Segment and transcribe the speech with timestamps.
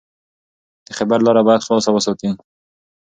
[0.87, 2.29] د خیبر لاره باید خلاصه وساتئ.